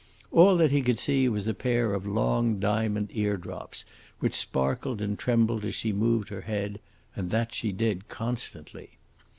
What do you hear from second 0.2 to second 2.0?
All that he could see was a pair